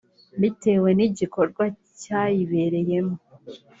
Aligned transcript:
bitewe 0.41 0.89
n’igikorwa 0.97 1.63
cyayibereyemo 2.01 3.15